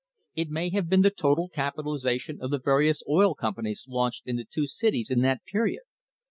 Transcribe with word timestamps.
* 0.21 0.23
It 0.33 0.49
may 0.49 0.71
have 0.71 0.89
been 0.89 1.01
the 1.03 1.11
total 1.11 1.47
capitalisation 1.47 2.41
of 2.41 2.49
the 2.49 2.57
various 2.59 3.03
oil 3.07 3.35
companies 3.35 3.85
launched 3.87 4.23
in 4.25 4.35
the 4.35 4.45
two 4.45 4.65
cities 4.65 5.11
in 5.11 5.21
that 5.21 5.43
period. 5.45 5.83